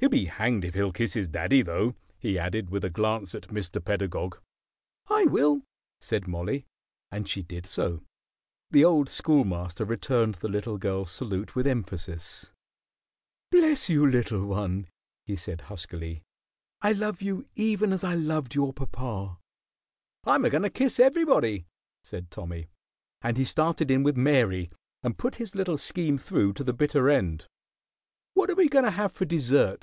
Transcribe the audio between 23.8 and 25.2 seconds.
in with Mary and